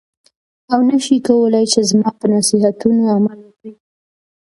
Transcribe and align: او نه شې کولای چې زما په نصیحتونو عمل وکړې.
او 0.71 0.79
نه 0.89 0.97
شې 1.05 1.17
کولای 1.27 1.65
چې 1.73 1.79
زما 1.89 2.09
په 2.19 2.25
نصیحتونو 2.33 3.01
عمل 3.15 3.39
وکړې. 3.45 3.71